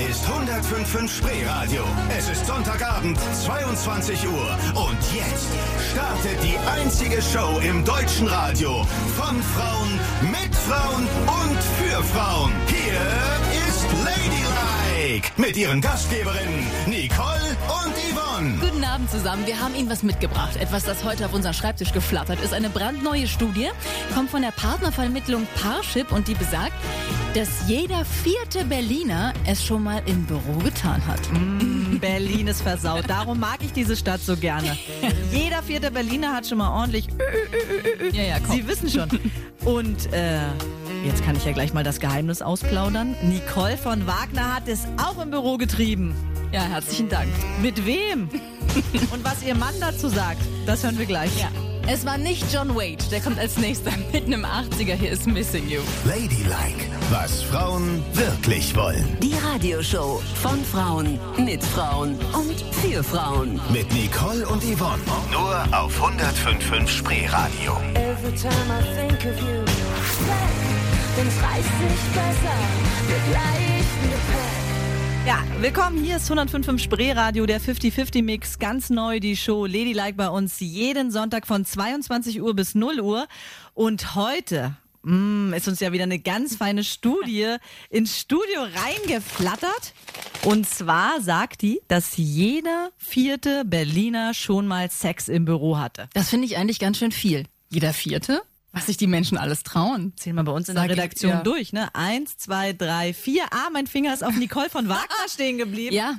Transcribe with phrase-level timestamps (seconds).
[0.00, 1.84] ist 105.5 Spreeradio.
[2.16, 4.58] Es ist Sonntagabend, 22 Uhr.
[4.74, 5.48] Und jetzt
[5.92, 8.84] startet die einzige Show im deutschen Radio.
[9.16, 11.06] Von Frauen, mit Frauen
[11.42, 12.52] und für Frauen.
[12.66, 15.30] Hier ist Ladylike.
[15.36, 18.58] Mit ihren Gastgeberinnen Nicole und Yvonne.
[18.60, 19.46] Guten Abend zusammen.
[19.46, 20.56] Wir haben Ihnen was mitgebracht.
[20.56, 22.52] Etwas, das heute auf unseren Schreibtisch geflattert ist.
[22.52, 23.70] Eine brandneue Studie
[24.14, 26.72] kommt von der Partnervermittlung Parship und die besagt,
[27.34, 31.20] dass jeder vierte Berliner es schon mal im Büro getan hat.
[32.00, 33.04] Berlin ist versaut.
[33.08, 34.78] Darum mag ich diese Stadt so gerne.
[35.32, 37.08] Jeder vierte Berliner hat schon mal ordentlich.
[38.12, 38.36] Ja, ja.
[38.48, 39.08] Sie wissen schon.
[39.64, 40.38] Und äh,
[41.04, 43.16] jetzt kann ich ja gleich mal das Geheimnis ausplaudern.
[43.22, 46.14] Nicole von Wagner hat es auch im Büro getrieben.
[46.52, 47.28] Ja, herzlichen Dank.
[47.60, 48.28] Mit wem?
[49.12, 51.36] Und was ihr Mann dazu sagt, das hören wir gleich.
[51.40, 51.48] Ja.
[51.86, 54.94] Es war nicht John Wade, der kommt als nächster mit einem 80er.
[54.94, 55.80] Hier ist Missing You.
[56.06, 59.16] Ladylike, was Frauen wirklich wollen.
[59.20, 63.60] Die Radioshow von Frauen, mit Frauen und für Frauen.
[63.70, 65.02] Mit Nicole und Yvonne.
[65.30, 67.76] Nur auf 105.5 Spreeradio.
[67.94, 69.64] Every time I think of you,
[71.16, 72.56] wenn's reißt sich besser
[73.08, 74.63] mit leichtem Gepäck.
[75.26, 76.04] Ja, willkommen.
[76.04, 78.58] Hier ist 105.5 Spreeradio, der 50-50-Mix.
[78.58, 83.26] Ganz neu die Show Ladylike bei uns jeden Sonntag von 22 Uhr bis 0 Uhr.
[83.72, 87.56] Und heute mm, ist uns ja wieder eine ganz feine Studie
[87.88, 89.94] ins Studio reingeflattert.
[90.42, 96.10] Und zwar sagt die, dass jeder vierte Berliner schon mal Sex im Büro hatte.
[96.12, 97.44] Das finde ich eigentlich ganz schön viel.
[97.70, 98.42] Jeder vierte?
[98.74, 100.12] Was sich die Menschen alles trauen.
[100.16, 101.42] Zählen wir bei uns in Sag der ich, Redaktion ja.
[101.42, 101.94] durch, ne?
[101.94, 103.44] Eins, zwei, drei, vier.
[103.50, 105.94] Ah, mein Finger ist auf Nicole von Wagner stehen geblieben.
[105.94, 106.14] Ja.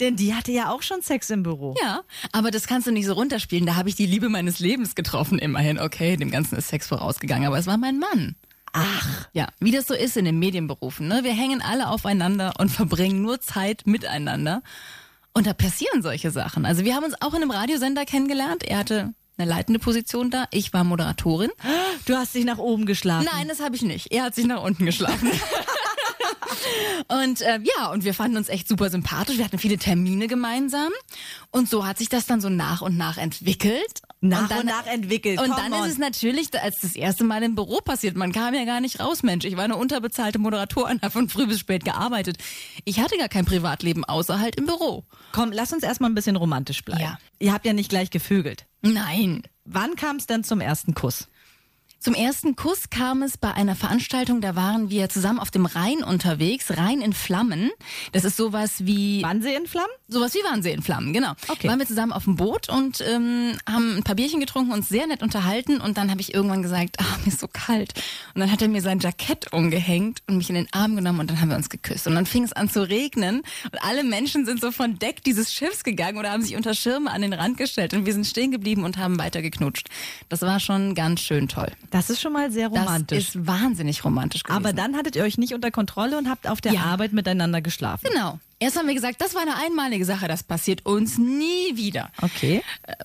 [0.00, 1.74] Denn die hatte ja auch schon Sex im Büro.
[1.80, 2.00] Ja,
[2.32, 3.66] aber das kannst du nicht so runterspielen.
[3.66, 5.38] Da habe ich die Liebe meines Lebens getroffen.
[5.38, 8.34] Immerhin, okay, dem Ganzen ist Sex vorausgegangen, aber es war mein Mann.
[8.72, 9.28] Ach.
[9.32, 11.06] Ja, wie das so ist in den Medienberufen.
[11.06, 11.22] Ne?
[11.22, 14.62] Wir hängen alle aufeinander und verbringen nur Zeit miteinander.
[15.32, 16.64] Und da passieren solche Sachen.
[16.64, 18.64] Also wir haben uns auch in einem Radiosender kennengelernt.
[18.64, 20.46] Er hatte eine leitende Position da.
[20.50, 21.50] Ich war Moderatorin.
[22.06, 23.28] Du hast dich nach oben geschlafen.
[23.32, 24.12] Nein, das habe ich nicht.
[24.12, 25.30] Er hat sich nach unten geschlafen.
[27.08, 29.38] und äh, ja, und wir fanden uns echt super sympathisch.
[29.38, 30.92] Wir hatten viele Termine gemeinsam.
[31.50, 34.02] Und so hat sich das dann so nach und nach entwickelt.
[34.22, 35.40] Nach und, dann, und nach entwickelt.
[35.40, 35.86] Und Come dann on.
[35.86, 38.16] ist es natürlich, als das erste Mal im Büro passiert.
[38.16, 39.46] Man kam ja gar nicht raus, Mensch.
[39.46, 42.36] Ich war eine unterbezahlte Moderatorin, habe von früh bis spät gearbeitet.
[42.84, 45.04] Ich hatte gar kein Privatleben außer halt im Büro.
[45.32, 47.02] Komm, lass uns erstmal ein bisschen romantisch bleiben.
[47.02, 47.18] Ja.
[47.38, 48.66] Ihr habt ja nicht gleich gevögelt.
[48.82, 49.42] Nein.
[49.64, 51.28] Wann kam es denn zum ersten Kuss?
[52.02, 56.02] Zum ersten Kuss kam es bei einer Veranstaltung, da waren wir zusammen auf dem Rhein
[56.02, 57.70] unterwegs, Rhein in Flammen.
[58.12, 59.90] Das ist sowas wie Wannsee in Flammen?
[60.08, 61.32] sowas wie Wannsee in Flammen, genau.
[61.48, 61.68] Okay.
[61.68, 65.06] Waren wir zusammen auf dem Boot und ähm, haben ein paar Bierchen getrunken, uns sehr
[65.06, 67.92] nett unterhalten und dann habe ich irgendwann gesagt, ah, mir ist so kalt.
[68.34, 71.30] Und dann hat er mir sein Jackett umgehängt und mich in den Arm genommen und
[71.30, 72.06] dann haben wir uns geküsst.
[72.06, 75.52] Und dann fing es an zu regnen und alle Menschen sind so von Deck dieses
[75.52, 78.50] Schiffs gegangen oder haben sich unter Schirme an den Rand gestellt und wir sind stehen
[78.50, 79.88] geblieben und haben weiter geknutscht.
[80.28, 81.70] Das war schon ganz schön toll.
[81.90, 83.26] Das ist schon mal sehr romantisch.
[83.26, 84.56] Das ist wahnsinnig romantisch gewesen.
[84.64, 86.82] Aber dann hattet ihr euch nicht unter Kontrolle und habt auf der Ja.
[86.82, 88.08] Arbeit miteinander geschlafen.
[88.10, 88.38] Genau.
[88.60, 92.10] Erst haben wir gesagt, das war eine einmalige Sache, das passiert uns nie wieder.
[92.20, 92.62] Okay.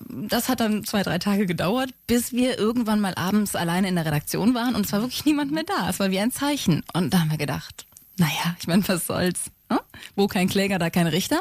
[0.08, 4.04] Das hat dann zwei, drei Tage gedauert, bis wir irgendwann mal abends alleine in der
[4.04, 5.88] Redaktion waren und es war wirklich niemand mehr da.
[5.88, 6.82] Es war wie ein Zeichen.
[6.92, 7.86] Und da haben wir gedacht,
[8.18, 9.50] naja, ich meine, was soll's?
[9.70, 9.80] Ne?
[10.14, 11.40] Wo kein Kläger, da kein Richter.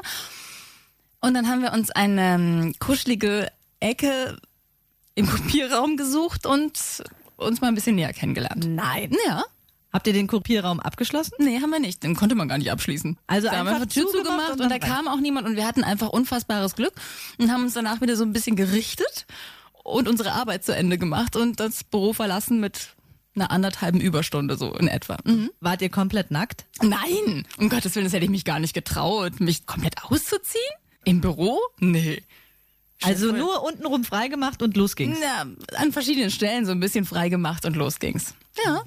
[1.19, 3.51] Und dann haben wir uns eine ähm, kuschelige
[3.81, 4.37] Ecke
[5.15, 7.03] im Kopierraum gesucht und
[7.37, 8.65] uns mal ein bisschen näher kennengelernt.
[8.67, 9.15] Nein.
[9.27, 9.43] Ja.
[9.91, 11.35] Habt ihr den Kopierraum abgeschlossen?
[11.39, 12.03] Nee, haben wir nicht.
[12.03, 13.17] Den konnte man gar nicht abschließen.
[13.27, 14.79] Also da haben einfach wir einfach Tür zugemacht und und, da rein.
[14.81, 16.93] kam auch niemand und wir hatten einfach unfassbares Glück
[17.37, 19.25] und haben uns danach wieder so ein bisschen gerichtet
[19.83, 22.89] und unsere Arbeit zu Ende gemacht und das Büro verlassen mit
[23.35, 25.17] einer anderthalben Überstunde so in etwa.
[25.23, 25.51] Mhm.
[25.61, 26.65] Wart ihr komplett nackt?
[26.81, 30.63] Nein, um Gottes Willen, das hätte ich mich gar nicht getraut, mich komplett auszuziehen
[31.05, 31.59] im Büro?
[31.79, 32.21] Nee.
[33.03, 35.19] Also nur untenrum freigemacht und los ging's.
[35.21, 35.45] Na,
[35.77, 38.33] an verschiedenen Stellen so ein bisschen frei gemacht und los ging's.
[38.65, 38.81] Ja.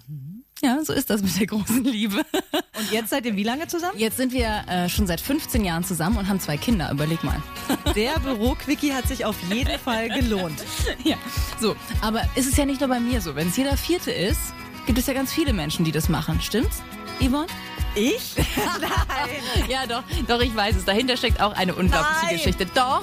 [0.61, 2.17] Ja, so ist das mit der großen Liebe.
[2.19, 3.97] Und jetzt seid ihr wie lange zusammen?
[3.97, 6.91] Jetzt sind wir äh, schon seit 15 Jahren zusammen und haben zwei Kinder.
[6.91, 7.41] Überleg mal.
[7.95, 10.65] Der Büro-Quickie hat sich auf jeden Fall gelohnt.
[11.05, 11.17] ja,
[11.61, 11.77] so.
[12.01, 13.37] Aber ist es ja nicht nur bei mir so.
[13.37, 14.41] Wenn es jeder Vierte ist,
[14.87, 16.41] gibt es ja ganz viele Menschen, die das machen.
[16.41, 16.83] Stimmt's,
[17.21, 17.47] Yvonne?
[17.95, 18.35] Ich?
[18.81, 19.69] Nein.
[19.69, 20.03] Ja, doch.
[20.27, 20.85] Doch, ich weiß es.
[20.85, 22.37] Dahinter steckt auch eine unglaubliche Nein.
[22.37, 22.67] Geschichte.
[22.75, 23.03] Doch.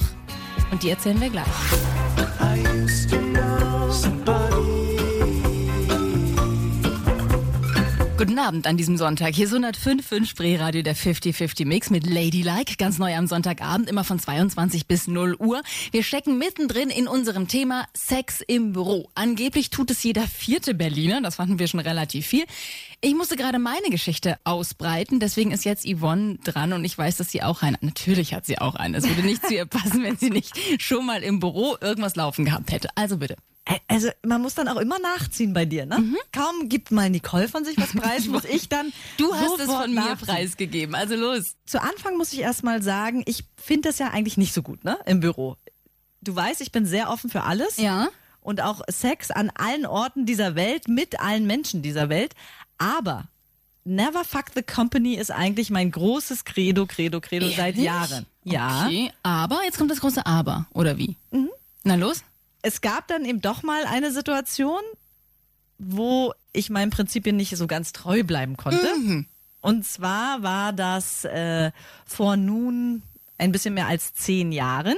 [0.71, 1.45] Und die erzählen wir gleich.
[8.25, 9.35] Guten Abend an diesem Sonntag.
[9.35, 12.75] Hier ist 105.5 Spreeradio der 50-50 Mix mit Ladylike.
[12.79, 15.61] Ganz neu am Sonntagabend, immer von 22 bis 0 Uhr.
[15.91, 19.11] Wir stecken mittendrin in unserem Thema Sex im Büro.
[19.13, 21.21] Angeblich tut es jeder vierte Berliner.
[21.21, 22.45] Das fanden wir schon relativ viel.
[22.99, 25.19] Ich musste gerade meine Geschichte ausbreiten.
[25.19, 28.57] Deswegen ist jetzt Yvonne dran und ich weiß, dass sie auch eine, natürlich hat sie
[28.57, 28.97] auch eine.
[28.97, 32.43] Es würde nicht zu ihr passen, wenn sie nicht schon mal im Büro irgendwas laufen
[32.43, 32.89] gehabt hätte.
[32.95, 33.35] Also bitte.
[33.87, 36.03] Also man muss dann auch immer nachziehen bei dir, ne?
[36.31, 39.91] Kaum gibt mal Nicole von sich was preis, muss ich dann Du hast es von
[39.93, 40.93] mir preisgegeben.
[40.93, 41.55] Also los.
[41.65, 44.99] Zu Anfang muss ich erstmal sagen, ich finde das ja eigentlich nicht so gut, ne?
[45.05, 45.57] Im Büro.
[46.21, 47.77] Du weißt, ich bin sehr offen für alles.
[47.77, 48.09] Ja.
[48.41, 52.33] Und auch Sex an allen Orten dieser Welt, mit allen Menschen dieser Welt.
[52.77, 53.27] Aber
[53.87, 57.83] Never fuck the company ist eigentlich mein großes Credo, Credo, Credo seit Ehrlich?
[57.83, 58.25] Jahren.
[58.43, 58.85] Ja.
[58.87, 61.15] Okay, aber jetzt kommt das große Aber, oder wie?
[61.83, 62.23] Na los?
[62.65, 64.81] Es gab dann eben doch mal eine Situation,
[65.77, 68.87] wo ich meinen Prinzipien nicht so ganz treu bleiben konnte.
[69.61, 71.71] Und zwar war das äh,
[72.07, 73.03] vor nun
[73.37, 74.95] ein bisschen mehr als zehn Jahren.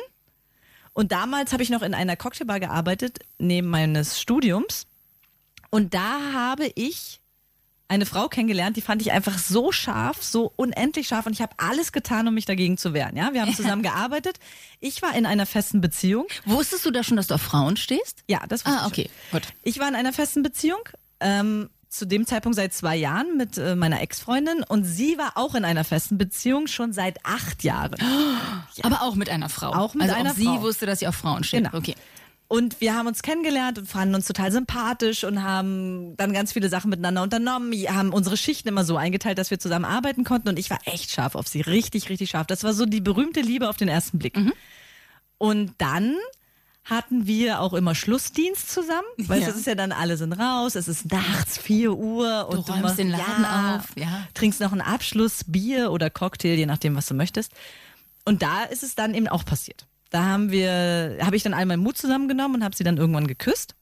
[0.93, 4.87] Und damals habe ich noch in einer Cocktailbar gearbeitet, neben meines Studiums.
[5.69, 7.19] Und da habe ich
[7.89, 11.53] eine Frau kennengelernt, die fand ich einfach so scharf, so unendlich scharf und ich habe
[11.57, 13.15] alles getan, um mich dagegen zu wehren.
[13.15, 14.37] Ja, wir haben zusammen gearbeitet.
[14.79, 16.25] Ich war in einer festen Beziehung.
[16.45, 18.23] Wusstest du da schon, dass du auf Frauen stehst?
[18.27, 19.05] Ja, das wusste Ah, ich schon.
[19.05, 19.43] okay, gut.
[19.63, 20.79] Ich war in einer festen Beziehung,
[21.21, 25.55] ähm, zu dem Zeitpunkt seit zwei Jahren mit äh, meiner Ex-Freundin und sie war auch
[25.55, 27.95] in einer festen Beziehung schon seit acht Jahren.
[28.83, 29.71] Aber auch mit einer Frau.
[29.71, 30.61] Auch mit also einer auch sie Frau.
[30.61, 31.63] wusste, dass sie auf Frauen steht.
[31.63, 31.77] Genau.
[31.77, 31.95] Okay.
[32.49, 36.69] Und wir haben uns kennengelernt und fanden uns total sympathisch und haben dann ganz viele
[36.69, 40.47] Sachen miteinander unternommen, Wir haben unsere Schichten immer so eingeteilt, dass wir zusammen arbeiten konnten
[40.47, 42.47] und ich war echt scharf auf sie, richtig, richtig scharf.
[42.47, 44.37] Das war so die berühmte Liebe auf den ersten Blick.
[45.37, 46.15] Und dann
[46.85, 49.03] hatten wir auch immer Schlussdienst zusammen.
[49.17, 49.47] Weißt Ja.
[49.47, 52.81] du, es ist ja dann, alle sind raus, es ist nachts 4 Uhr und räumst
[52.81, 54.25] machst- den Laden ja, auf, ja.
[54.33, 57.51] trinkst noch einen Abschluss, Bier oder Cocktail, je nachdem, was du möchtest.
[58.23, 59.85] Und da ist es dann eben auch passiert.
[60.09, 63.27] Da haben wir, habe ich dann all meinen Mut zusammengenommen und habe sie dann irgendwann
[63.27, 63.75] geküsst.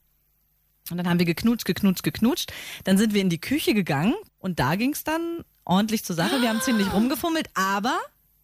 [0.92, 2.52] Und dann haben wir geknutscht, geknutscht, geknutscht.
[2.84, 6.42] Dann sind wir in die Küche gegangen und da ging es dann ordentlich zur Sache.
[6.42, 7.98] Wir haben ziemlich rumgefummelt, aber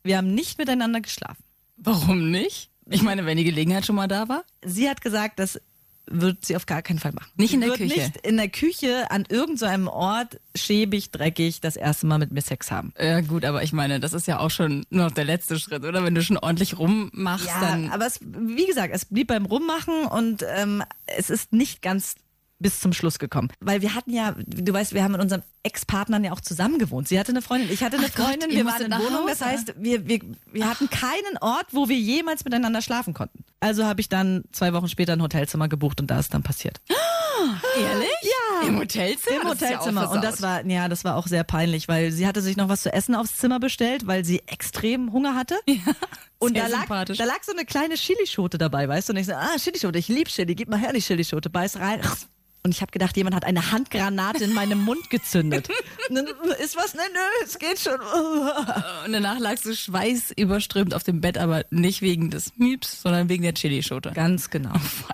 [0.04, 1.44] wir haben nicht miteinander geschlafen.
[1.78, 2.70] Warum nicht?
[2.90, 4.44] Ich meine, wenn die Gelegenheit schon mal da war.
[4.66, 5.62] Sie hat gesagt, das
[6.08, 7.32] wird sie auf gar keinen Fall machen.
[7.36, 7.84] Nicht in der Küche?
[7.96, 12.72] Nicht in der Küche an irgendeinem Ort schäbig, dreckig das erste Mal mit mir Sex
[12.72, 12.94] haben.
[13.00, 15.86] Ja gut, aber ich meine, das ist ja auch schon nur noch der letzte Schritt,
[15.86, 16.04] oder?
[16.04, 17.92] Wenn du schon ordentlich rummachst, Ja, dann...
[17.92, 22.16] aber es, wie gesagt, es blieb beim Rummachen und ähm, es ist nicht ganz
[22.62, 23.50] bis zum Schluss gekommen.
[23.60, 27.08] Weil wir hatten ja, du weißt, wir haben mit unseren Ex-Partnern ja auch zusammen gewohnt.
[27.08, 29.24] Sie hatte eine Freundin, ich hatte eine Ach Gott, Freundin, ihr wir waren in Wohnung.
[29.24, 29.30] Hause?
[29.30, 30.20] Das heißt, wir, wir,
[30.52, 33.44] wir hatten keinen Ort, wo wir jemals miteinander schlafen konnten.
[33.60, 36.80] Also habe ich dann zwei Wochen später ein Hotelzimmer gebucht und da ist dann passiert.
[37.80, 38.10] Ehrlich?
[38.24, 38.68] Ja.
[38.68, 39.42] Im Hotelzimmer?
[39.42, 40.12] Im Das ist ja Hotelzimmer.
[40.12, 42.82] und das war, ja, das war auch sehr peinlich, weil sie hatte sich noch was
[42.84, 45.60] zu essen aufs Zimmer bestellt, weil sie extrem Hunger hatte.
[46.40, 49.14] und sehr da lag, da lag so eine kleine Chilischote dabei, weißt du?
[49.14, 52.02] Und ich so, ah, Chilischote, ich lieb Chili, gib mal her die Chilischote, beiß rein.
[52.64, 55.68] Und ich habe gedacht, jemand hat eine Handgranate in meinem Mund gezündet.
[56.64, 56.94] Ist was?
[56.94, 58.00] Nö, nö, es geht schon.
[59.06, 63.44] Und danach lagst du schweißüberströmt auf dem Bett, aber nicht wegen des Mieps, sondern wegen
[63.44, 64.12] der Chilischote.
[64.12, 64.74] Ganz genau.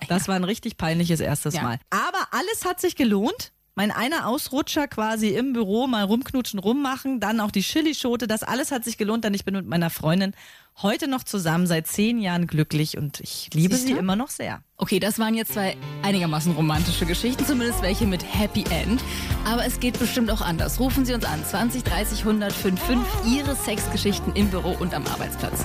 [0.09, 1.61] Das war ein richtig peinliches erstes Ja.
[1.63, 1.79] Mal.
[1.89, 3.53] Aber alles hat sich gelohnt.
[3.75, 8.71] Mein einer Ausrutscher quasi im Büro, mal rumknutschen, rummachen, dann auch die Chilischote, das alles
[8.71, 10.33] hat sich gelohnt, denn ich bin mit meiner Freundin
[10.81, 13.99] heute noch zusammen, seit zehn Jahren glücklich und ich liebe Siehst sie du?
[13.99, 14.61] immer noch sehr.
[14.79, 19.01] Okay, das waren jetzt zwei einigermaßen romantische Geschichten, zumindest welche mit Happy End.
[19.43, 20.79] Aber es geht bestimmt auch anders.
[20.79, 25.63] Rufen Sie uns an 20 30 100 55 Ihre Sexgeschichten im Büro und am Arbeitsplatz.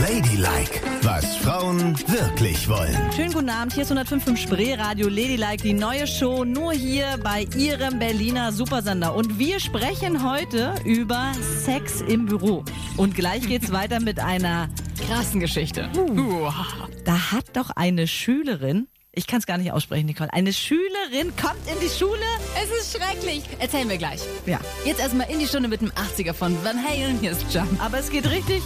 [0.00, 2.96] Ladylike, was Frauen wirklich wollen.
[3.14, 8.00] Schönen guten Abend, hier ist 105.5 Spreeradio Ladylike, die neue Show, nur hier bei Ihrem
[8.00, 9.14] Berliner Supersender.
[9.14, 11.32] Und wir sprechen heute über
[11.64, 12.64] Sex im Büro.
[12.96, 14.68] Und gleich geht's weiter mit einer
[15.06, 15.90] Krassen Geschichte.
[15.94, 16.66] Uah.
[17.04, 21.60] Da hat doch eine Schülerin, ich kann es gar nicht aussprechen, Nicole, eine Schülerin kommt
[21.70, 22.18] in die Schule.
[22.60, 23.42] Es ist schrecklich.
[23.58, 24.20] Erzählen wir gleich.
[24.46, 27.18] Ja, Jetzt erstmal in die Stunde mit dem 80er von Van Halen.
[27.20, 27.68] Hier ist Jump.
[27.84, 28.62] aber es geht richtig.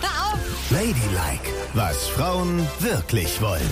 [0.00, 0.38] Hör auf!
[0.70, 3.70] Ladylike, was Frauen wirklich wollen.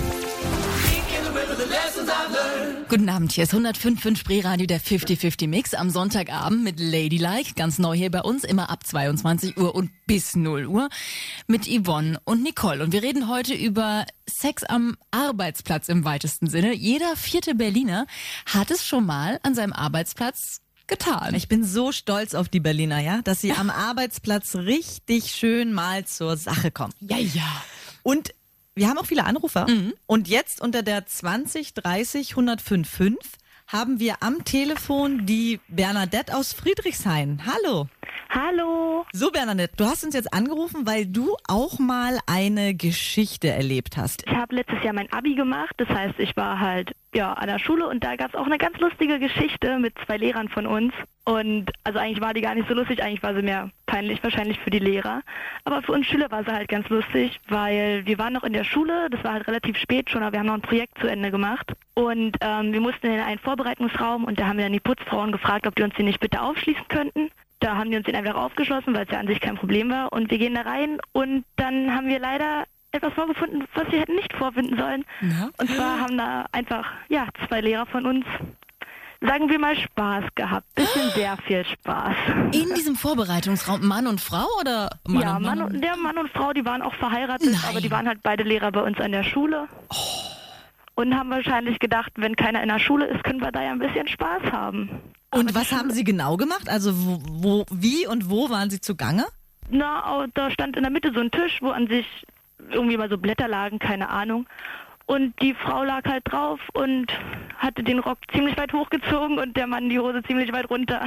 [2.89, 7.95] Guten Abend, hier ist 105.5 Spreeradio der 50-50 Mix am Sonntagabend mit Ladylike, ganz neu
[7.95, 10.87] hier bei uns, immer ab 22 Uhr und bis 0 Uhr
[11.47, 12.81] mit Yvonne und Nicole.
[12.81, 16.73] Und wir reden heute über Sex am Arbeitsplatz im weitesten Sinne.
[16.73, 18.07] Jeder vierte Berliner
[18.45, 21.35] hat es schon mal an seinem Arbeitsplatz getan.
[21.35, 26.05] Ich bin so stolz auf die Berliner, ja, dass sie am Arbeitsplatz richtig schön mal
[26.05, 26.93] zur Sache kommen.
[27.01, 27.63] ja, ja.
[28.01, 28.33] Und
[28.77, 29.65] wir haben auch viele Anrufer.
[30.05, 33.17] Und jetzt unter der 20 30 1055
[33.67, 37.41] haben wir am Telefon die Bernadette aus Friedrichshain.
[37.45, 37.87] Hallo.
[38.29, 39.05] Hallo.
[39.13, 44.23] So, Bernadette, du hast uns jetzt angerufen, weil du auch mal eine Geschichte erlebt hast.
[44.25, 45.73] Ich habe letztes Jahr mein Abi gemacht.
[45.77, 48.57] Das heißt, ich war halt ja an der Schule und da gab es auch eine
[48.57, 50.93] ganz lustige Geschichte mit zwei Lehrern von uns.
[51.25, 54.59] Und also eigentlich war die gar nicht so lustig, eigentlich war sie mehr peinlich wahrscheinlich
[54.59, 55.21] für die Lehrer.
[55.65, 58.63] Aber für uns Schüler war sie halt ganz lustig, weil wir waren noch in der
[58.63, 61.31] Schule, das war halt relativ spät schon, aber wir haben noch ein Projekt zu Ende
[61.31, 61.73] gemacht.
[61.95, 65.67] Und ähm, wir mussten in einen Vorbereitungsraum und da haben wir dann die Putzfrauen gefragt,
[65.67, 67.29] ob die uns den nicht bitte aufschließen könnten.
[67.59, 70.13] Da haben die uns den einfach aufgeschlossen, weil es ja an sich kein Problem war.
[70.13, 72.65] Und wir gehen da rein und dann haben wir leider
[72.97, 75.05] etwas vorgefunden, was wir hätten nicht vorfinden sollen.
[75.21, 75.49] Ja.
[75.57, 78.25] Und zwar haben da einfach, ja, zwei Lehrer von uns,
[79.21, 80.65] sagen wir mal, Spaß gehabt.
[80.75, 82.15] Bisschen sehr viel Spaß.
[82.51, 86.29] In diesem Vorbereitungsraum Mann und Frau oder Mann ja, und Mann und, der Mann und
[86.29, 87.61] Frau, die waren auch verheiratet, Nein.
[87.69, 89.67] aber die waren halt beide Lehrer bei uns an der Schule.
[90.95, 93.79] Und haben wahrscheinlich gedacht, wenn keiner in der Schule ist, können wir da ja ein
[93.79, 94.89] bisschen Spaß haben.
[95.31, 96.69] Und was haben sie genau gemacht?
[96.69, 99.25] Also wo, wo, wie und wo waren sie zugange?
[99.69, 102.05] Na, da stand in der Mitte so ein Tisch, wo an sich
[102.71, 104.47] irgendwie mal so Blätter lagen, keine Ahnung.
[105.05, 107.07] Und die Frau lag halt drauf und
[107.57, 111.01] hatte den Rock ziemlich weit hochgezogen und der Mann die Hose ziemlich weit runter.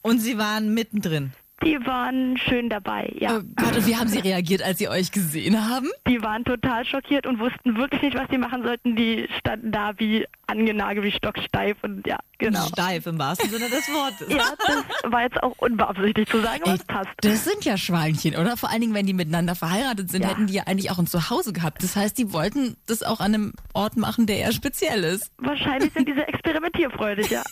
[0.00, 1.32] Und sie waren mittendrin.
[1.64, 3.38] Die waren schön dabei, ja.
[3.38, 5.88] Oh Gott, und wie haben sie reagiert, als sie euch gesehen haben?
[6.08, 8.96] Die waren total schockiert und wussten wirklich nicht, was sie machen sollten.
[8.96, 12.66] Die standen da wie angenagelt, wie stocksteif und ja, genau.
[12.66, 14.28] Steif im wahrsten Sinne des Wortes.
[14.28, 17.10] Ja, das war jetzt auch unbeabsichtigt zu sagen, aber Ey, es passt.
[17.20, 18.56] das sind ja Schweinchen, oder?
[18.56, 20.30] Vor allen Dingen, wenn die miteinander verheiratet sind, Ja.
[20.30, 21.82] hätten die ja eigentlich auch ein Zuhause gehabt.
[21.82, 25.30] Das heißt, die wollten das auch an einem Ort machen, der eher speziell ist.
[25.38, 27.42] Wahrscheinlich sind diese experimentierfreudig, ja.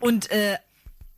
[0.00, 0.56] Und äh,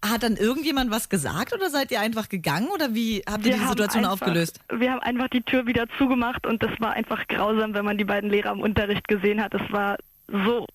[0.03, 3.61] hat dann irgendjemand was gesagt oder seid ihr einfach gegangen oder wie habt ihr die
[3.61, 4.61] haben Situation einfach, aufgelöst?
[4.73, 8.05] Wir haben einfach die Tür wieder zugemacht und das war einfach grausam, wenn man die
[8.05, 9.53] beiden Lehrer im Unterricht gesehen hat.
[9.53, 10.67] Das war so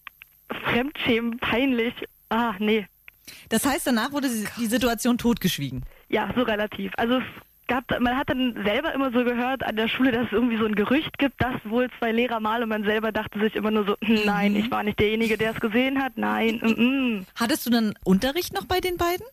[0.66, 1.94] fremdschämend, peinlich.
[2.30, 2.88] Ah, nee.
[3.50, 5.84] Das heißt, danach wurde die die Situation totgeschwiegen.
[6.10, 6.92] Ja, so relativ.
[6.98, 7.24] Also es
[7.68, 10.66] gab, man hat dann selber immer so gehört an der Schule, dass es irgendwie so
[10.66, 13.86] ein Gerücht gibt, dass wohl zwei Lehrer mal und man selber dachte sich immer nur
[13.86, 17.26] so, hm, nein, ich war nicht derjenige, der es gesehen hat, nein, mm.
[17.36, 19.26] Hattest du dann Unterricht noch bei den beiden?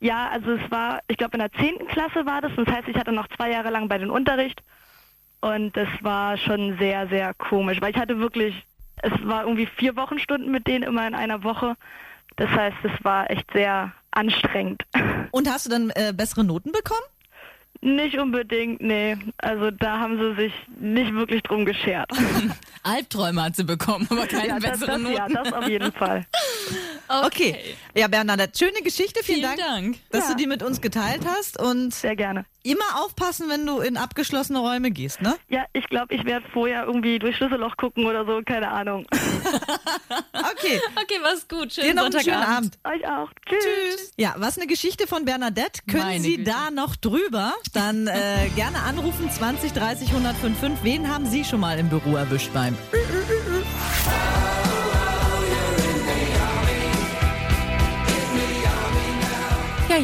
[0.00, 1.86] Ja, also es war, ich glaube in der 10.
[1.88, 4.62] Klasse war das, das heißt, ich hatte noch zwei Jahre lang bei den Unterricht
[5.40, 8.54] und das war schon sehr, sehr komisch, weil ich hatte wirklich,
[9.02, 11.76] es war irgendwie vier Wochenstunden mit denen immer in einer Woche.
[12.36, 14.82] Das heißt, es war echt sehr anstrengend.
[15.30, 17.00] Und hast du dann äh, bessere Noten bekommen?
[17.82, 19.16] Nicht unbedingt, nee.
[19.38, 22.10] Also da haben sie sich nicht wirklich drum geschert.
[22.82, 25.34] Albträume hat sie bekommen, aber keine ja, das, besseren das, ja, Noten.
[25.44, 26.26] das auf jeden Fall.
[27.24, 27.56] Okay.
[27.96, 29.24] Ja, Bernadette, schöne Geschichte.
[29.24, 29.96] Vielen, Vielen Dank.
[30.10, 30.30] dass Ja.
[30.30, 32.44] du die mit uns geteilt hast und Sehr gerne.
[32.62, 35.36] Immer aufpassen, wenn du in abgeschlossene Räume gehst, ne?
[35.48, 39.06] Ja, ich glaube, ich werde vorher irgendwie durch Schlüsselloch gucken oder so, keine Ahnung.
[40.52, 40.80] Okay.
[41.02, 41.72] Okay, was gut.
[41.72, 42.36] Schönen Dir noch einen schönen.
[42.36, 42.78] Abend.
[42.84, 43.30] Euch auch.
[43.46, 43.64] Tschüss.
[43.64, 44.12] Tschüss.
[44.16, 45.80] Ja, was eine Geschichte von Bernadette.
[45.88, 46.50] Können Meine Sie Güte.
[46.50, 47.54] da noch drüber?
[47.72, 50.84] Dann äh, gerne anrufen 20 30 1055.
[50.84, 52.76] Wen haben Sie schon mal im Büro erwischt beim?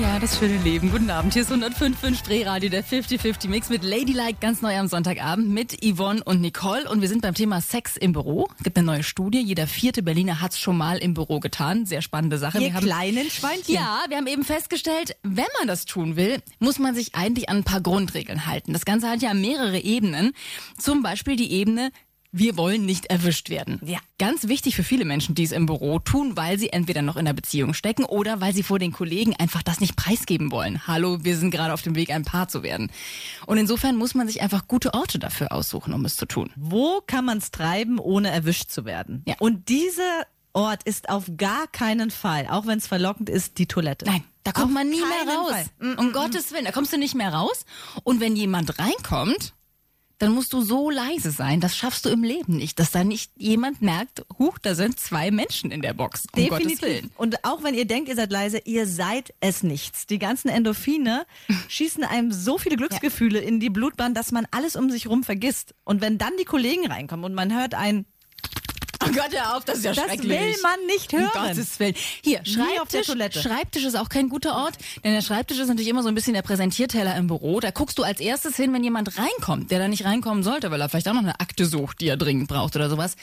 [0.02, 0.90] Ja, das schöne Leben.
[0.90, 1.32] Guten Abend.
[1.32, 6.22] Hier ist 105.5 Spreeradio, der 50-50 Mix mit Ladylike ganz neu am Sonntagabend mit Yvonne
[6.22, 6.86] und Nicole.
[6.86, 8.46] Und wir sind beim Thema Sex im Büro.
[8.58, 9.40] Es gibt eine neue Studie.
[9.40, 11.86] Jeder vierte Berliner hat es schon mal im Büro getan.
[11.86, 12.58] Sehr spannende Sache.
[12.58, 13.74] Ihr Wir haben kleinen Schweinchen.
[13.74, 17.58] Ja, wir haben eben festgestellt, wenn man das tun will, muss man sich eigentlich an
[17.58, 18.74] ein paar Grundregeln halten.
[18.74, 20.32] Das Ganze hat ja mehrere Ebenen.
[20.78, 21.90] Zum Beispiel die Ebene,
[22.32, 23.80] wir wollen nicht erwischt werden.
[23.84, 23.98] Ja.
[24.18, 27.20] Ganz wichtig für viele Menschen, die es im Büro tun, weil sie entweder noch in
[27.26, 30.86] einer Beziehung stecken oder weil sie vor den Kollegen einfach das nicht preisgeben wollen.
[30.86, 32.90] Hallo, wir sind gerade auf dem Weg, ein Paar zu werden.
[33.46, 36.50] Und insofern muss man sich einfach gute Orte dafür aussuchen, um es zu tun.
[36.56, 39.22] Wo kann man es treiben, ohne erwischt zu werden?
[39.26, 39.34] Ja.
[39.38, 44.06] Und dieser Ort ist auf gar keinen Fall, auch wenn es verlockend ist, die Toilette.
[44.06, 45.50] Nein, da kommt Auf man nie mehr raus.
[45.50, 45.66] Fall.
[45.80, 47.66] Mm, Um Gottes Willen, da kommst du nicht mehr raus.
[48.04, 49.52] Und wenn jemand reinkommt,
[50.18, 53.30] dann musst du so leise sein, das schaffst du im Leben nicht, dass da nicht
[53.36, 56.26] jemand merkt, huch, da sind zwei Menschen in der Box.
[56.34, 57.10] Um Definitiv.
[57.16, 60.06] Und auch wenn ihr denkt, ihr seid leise, ihr seid es nichts.
[60.06, 61.26] Die ganzen Endorphine
[61.68, 65.74] schießen einem so viele Glücksgefühle in die Blutbahn, dass man alles um sich rum vergisst.
[65.84, 68.06] Und wenn dann die Kollegen reinkommen und man hört ein,
[69.06, 70.28] Oh Gott, hör auf, das ist ja das schrecklich.
[70.30, 71.30] will man nicht hören.
[71.34, 71.94] Um Gottes Willen.
[72.22, 73.42] Hier, Nie auf der Schreibtisch.
[73.42, 76.34] Schreibtisch ist auch kein guter Ort, denn der Schreibtisch ist natürlich immer so ein bisschen
[76.34, 77.60] der Präsentierteller im Büro.
[77.60, 80.80] Da guckst du als erstes hin, wenn jemand reinkommt, der da nicht reinkommen sollte, weil
[80.80, 83.16] er vielleicht auch noch eine Akte sucht, die er dringend braucht oder sowas.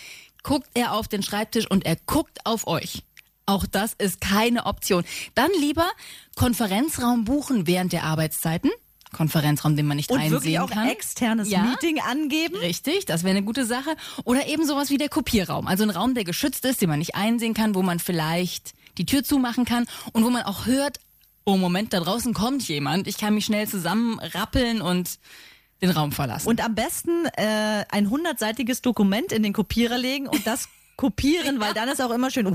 [0.43, 3.03] Guckt er auf den Schreibtisch und er guckt auf euch.
[3.45, 5.03] Auch das ist keine Option.
[5.35, 5.89] Dann lieber
[6.35, 8.71] Konferenzraum buchen während der Arbeitszeiten.
[9.13, 10.89] Konferenzraum, den man nicht Und einsehen wirklich auch kann.
[10.89, 11.61] externes Ja.
[11.63, 12.57] Meeting angeben.
[12.57, 13.95] Richtig, das wäre eine gute Sache.
[14.25, 15.67] Oder eben sowas wie der Kopierraum.
[15.67, 19.05] Also ein Raum, der geschützt ist, den man nicht einsehen kann, wo man vielleicht die
[19.05, 20.99] Tür zumachen kann und wo man auch hört,
[21.45, 23.07] oh Moment, da draußen kommt jemand.
[23.07, 25.19] Ich kann mich schnell zusammenrappeln und
[25.81, 26.47] den Raum verlassen.
[26.47, 30.67] Und am besten äh, ein hundertseitiges Dokument in den Kopierer legen und das
[30.97, 32.53] kopieren, weil dann ist auch immer schön.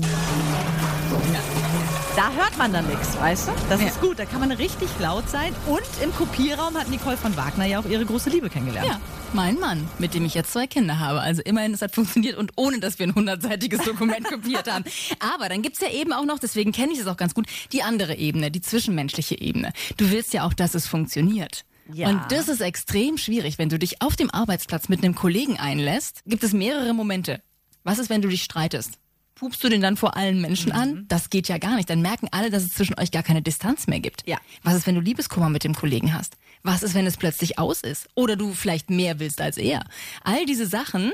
[2.19, 3.51] Da hört man dann nichts, weißt du?
[3.69, 3.87] Das Ja.
[3.87, 5.55] ist gut, da kann man richtig laut sein.
[5.67, 8.89] Und im Kopierraum hat Nicole von Wagner ja auch ihre große Liebe kennengelernt.
[8.89, 8.99] ja,
[9.31, 11.21] mein Mann, mit dem ich jetzt zwei Kinder habe.
[11.21, 14.83] Also immerhin, es hat funktioniert und ohne, dass wir ein hundertseitiges Dokument kopiert haben.
[15.21, 17.83] Aber dann gibt's ja eben auch noch, deswegen kenne ich es auch ganz gut, die
[17.83, 19.71] andere Ebene, die zwischenmenschliche Ebene.
[19.95, 21.63] Du willst ja auch, dass es funktioniert.
[21.93, 22.09] Ja.
[22.09, 23.57] Und das ist extrem schwierig.
[23.57, 27.41] Wenn du dich auf dem Arbeitsplatz mit einem Kollegen einlässt, gibt es mehrere Momente.
[27.85, 28.99] Was ist, wenn du dich streitest?
[29.39, 30.77] Pupst du den dann vor allen Menschen Mhm.
[30.77, 31.05] an?
[31.07, 31.89] Das geht ja gar nicht.
[31.89, 34.27] Dann merken alle, dass es zwischen euch gar keine Distanz mehr gibt.
[34.27, 34.37] Ja.
[34.63, 36.35] Was ist, wenn du Liebeskummer mit dem Kollegen hast?
[36.63, 38.09] Was ist, wenn es plötzlich aus ist?
[38.15, 39.85] Oder du vielleicht mehr willst als er?
[40.23, 41.13] All diese Sachen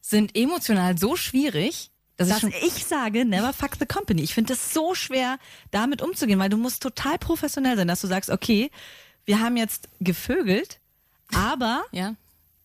[0.00, 4.22] sind emotional so schwierig, dass, Dass ich sage, never fuck the company.
[4.22, 5.38] Ich finde es so schwer,
[5.70, 8.70] damit umzugehen, weil du musst total professionell sein, dass du sagst, okay,
[9.26, 10.78] wir haben jetzt gevögelt,
[11.34, 12.14] aber ja,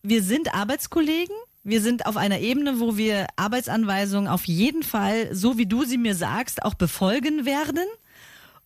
[0.02, 1.34] wir sind Arbeitskollegen.
[1.64, 5.98] Wir sind auf einer Ebene, wo wir Arbeitsanweisungen auf jeden Fall, so wie du sie
[5.98, 7.84] mir sagst, auch befolgen werden.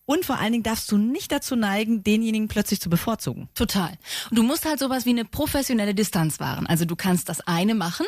[0.05, 3.49] Und vor allen Dingen darfst du nicht dazu neigen, denjenigen plötzlich zu bevorzugen.
[3.53, 3.91] Total.
[4.31, 6.65] Und du musst halt sowas wie eine professionelle Distanz wahren.
[6.65, 8.05] Also du kannst das eine machen,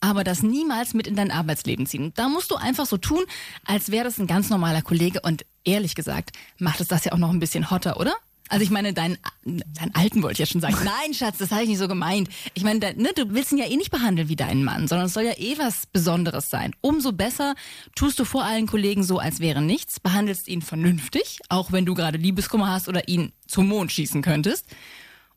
[0.00, 2.12] aber das niemals mit in dein Arbeitsleben ziehen.
[2.14, 3.24] Da musst du einfach so tun,
[3.64, 5.22] als wäre das ein ganz normaler Kollege.
[5.22, 8.12] Und ehrlich gesagt, macht es das ja auch noch ein bisschen hotter, oder?
[8.50, 10.76] Also ich meine, deinen, deinen Alten wollte ich ja schon sagen.
[10.84, 12.28] Nein, Schatz, das habe ich nicht so gemeint.
[12.54, 15.06] Ich meine, da- ne, du willst ihn ja eh nicht behandeln wie deinen Mann, sondern
[15.06, 16.74] es soll ja eh was Besonderes sein.
[16.80, 17.54] Umso besser
[17.94, 21.94] tust du vor allen Kollegen so, als wäre nichts, behandelst ihn vernünftig, auch wenn du
[21.94, 24.66] gerade Liebeskummer hast oder ihn zum Mond schießen könntest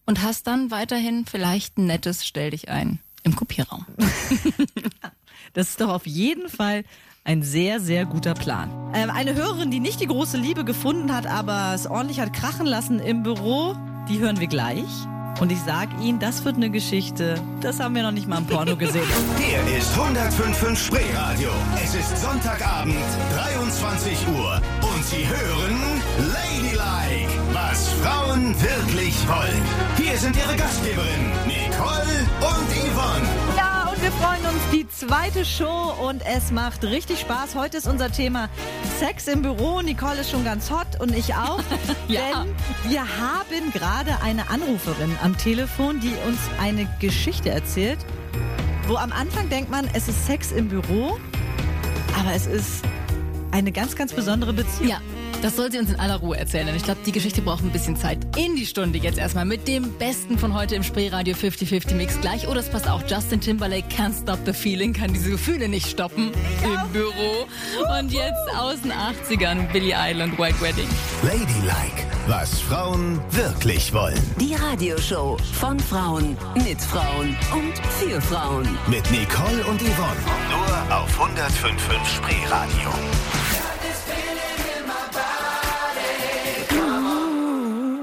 [0.06, 3.86] und hast dann weiterhin vielleicht ein nettes Stell dich ein im Kopierraum.
[5.54, 6.84] Das ist doch auf jeden Fall
[7.24, 8.70] ein sehr, sehr guter Plan.
[8.94, 12.66] Ähm, eine Hörerin, die nicht die große Liebe gefunden hat, aber es ordentlich hat krachen
[12.66, 13.76] lassen im Büro,
[14.10, 14.86] die hören wir gleich.
[15.40, 18.46] Und ich sag Ihnen, das wird eine Geschichte, das haben wir noch nicht mal im
[18.46, 19.08] Porno gesehen.
[19.40, 21.50] Hier ist 105.5 Spreeradio.
[21.84, 22.96] Es ist Sonntagabend,
[23.36, 24.62] 23 Uhr.
[24.82, 25.80] Und Sie hören
[26.34, 29.64] Ladylike, was Frauen wirklich wollen.
[29.98, 33.28] Hier sind Ihre Gastgeberinnen, Nicole und Yvonne.
[33.58, 37.56] Ja, wir freuen uns, die zweite Show und es macht richtig Spaß.
[37.56, 38.50] Heute ist unser Thema
[39.00, 39.82] Sex im Büro.
[39.82, 41.62] Nicole ist schon ganz hot und ich auch.
[42.10, 42.44] Ja.
[42.44, 48.00] Denn wir haben gerade eine Anruferin am Telefon, die uns eine Geschichte erzählt,
[48.88, 51.18] wo am Anfang denkt man, es ist Sex im Büro,
[52.20, 52.84] aber es ist
[53.52, 54.90] eine ganz, ganz besondere Beziehung.
[54.90, 54.98] Ja,
[55.44, 57.72] das soll sie uns in aller Ruhe erzählen, denn ich glaube, die Geschichte braucht ein
[57.72, 58.18] bisschen Zeit.
[58.38, 62.48] In die Stunde jetzt erstmal mit dem Besten von heute im Spreeradio 50-50 Mix gleich.
[62.48, 63.02] Oh, das passt auch.
[63.08, 66.32] Justin Timberlake Can't Stop the Feeling, kann diese Gefühle nicht stoppen
[66.64, 67.46] im Büro.
[68.00, 70.88] Und jetzt aus den 80ern Billie Island White Wedding.
[71.24, 74.22] Ladylike, was Frauen wirklich wollen.
[74.40, 78.68] Die Radioshow von Frauen, mit Frauen und für Frauen.
[78.88, 80.22] Mit Nicole und Yvonne.
[80.50, 82.92] Nur auf 105.5 Spreeradio.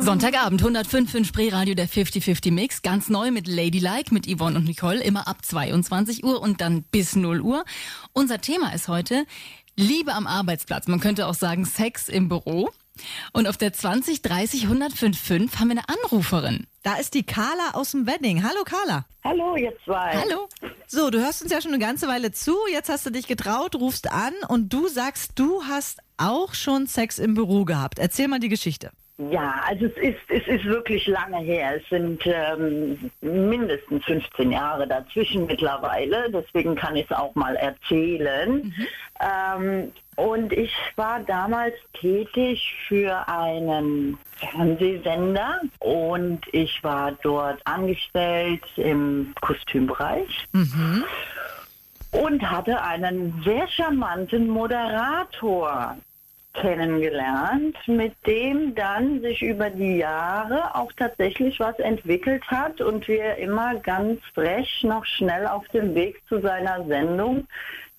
[0.02, 2.80] Sonntagabend 105 in Spreeradio der 50-50 Mix.
[2.80, 5.02] Ganz neu mit Ladylike, mit Yvonne und Nicole.
[5.02, 7.64] Immer ab 22 Uhr und dann bis 0 Uhr.
[8.14, 9.26] Unser Thema ist heute
[9.76, 10.88] Liebe am Arbeitsplatz.
[10.88, 12.70] Man könnte auch sagen Sex im Büro.
[13.32, 16.66] Und auf der 20 30 105 haben wir eine Anruferin.
[16.82, 18.42] Da ist die Carla aus dem Wedding.
[18.42, 19.04] Hallo Carla.
[19.22, 20.16] Hallo, ihr zwei.
[20.16, 20.48] Hallo.
[20.86, 22.56] So, du hörst uns ja schon eine ganze Weile zu.
[22.72, 27.18] Jetzt hast du dich getraut, rufst an und du sagst, du hast auch schon Sex
[27.18, 27.98] im Büro gehabt.
[27.98, 28.92] Erzähl mal die Geschichte.
[29.28, 31.76] Ja, also es ist, es ist wirklich lange her.
[31.76, 36.30] Es sind ähm, mindestens 15 Jahre dazwischen mittlerweile.
[36.30, 38.72] Deswegen kann ich es auch mal erzählen.
[39.20, 49.35] Ähm, und ich war damals tätig für einen Fernsehsender und ich war dort angestellt im
[49.40, 50.46] Kostümbereich.
[52.12, 55.96] und hatte einen sehr charmanten Moderator
[56.54, 63.36] kennengelernt, mit dem dann sich über die Jahre auch tatsächlich was entwickelt hat und wir
[63.36, 67.46] immer ganz frech noch schnell auf dem Weg zu seiner Sendung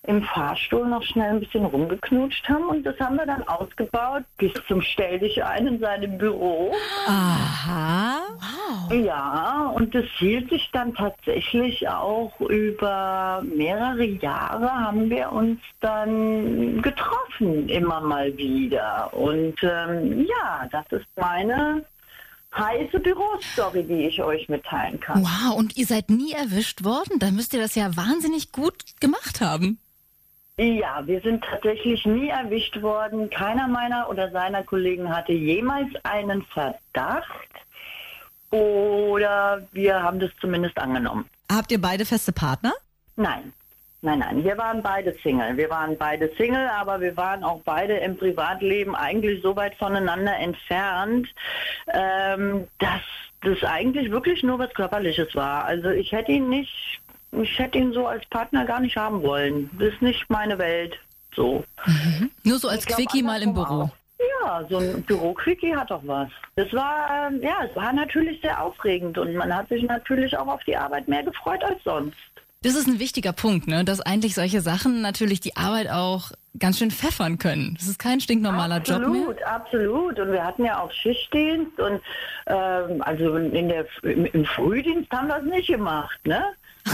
[0.08, 4.52] im Fahrstuhl noch schnell ein bisschen rumgeknutscht haben und das haben wir dann ausgebaut bis
[4.68, 6.74] zum Stell dich ein in seinem Büro.
[7.08, 8.18] Aha.
[8.92, 16.82] Ja, und das hielt sich dann tatsächlich auch über mehrere Jahre haben wir uns dann
[16.82, 19.14] getroffen, immer mal wieder.
[19.14, 21.86] Und ähm, ja, das ist meine
[22.56, 25.24] heiße Bürostory, die ich euch mitteilen kann.
[25.24, 27.20] Wow, und ihr seid nie erwischt worden?
[27.20, 29.80] Dann müsst ihr das ja wahnsinnig gut gemacht haben.
[30.62, 33.32] Ja, wir sind tatsächlich nie erwischt worden.
[33.32, 37.50] Keiner meiner oder seiner Kollegen hatte jemals einen Verdacht.
[38.52, 41.26] Oder wir haben das zumindest angenommen.
[41.52, 42.74] Habt ihr beide feste Partner?
[43.16, 43.54] Nein.
[44.04, 45.58] Nein, nein, wir waren beide Single.
[45.58, 50.38] Wir waren beide Single, aber wir waren auch beide im Privatleben eigentlich so weit voneinander
[50.38, 51.28] entfernt,
[51.88, 53.02] ähm, dass
[53.42, 55.66] das eigentlich wirklich nur was Körperliches war.
[55.66, 57.01] Also ich hätte ihn nicht,
[57.32, 59.70] ich hätte ihn so als Partner gar nicht haben wollen.
[59.80, 60.98] Das ist nicht meine Welt.
[61.36, 61.64] So.
[62.44, 63.84] Nur so als glaub, Quickie mal im Büro.
[63.84, 63.90] auch.
[64.44, 66.30] Ja, so ein Büro-Quickie hat doch was.
[66.56, 70.48] Das war, ähm, ja, es war natürlich sehr aufregend und man hat sich natürlich auch
[70.48, 72.18] auf die Arbeit mehr gefreut als sonst.
[72.64, 73.84] Das ist ein wichtiger Punkt, ne?
[73.84, 77.76] dass eigentlich solche Sachen natürlich die Arbeit auch ganz schön pfeffern können.
[77.80, 79.08] Das ist kein stinknormaler Job mehr.
[79.08, 80.20] Absolut, absolut.
[80.20, 82.02] Und wir hatten ja auch Schichtdienst und
[82.46, 86.44] ähm, also in der, im, im Frühdienst haben wir es nicht gemacht, ne?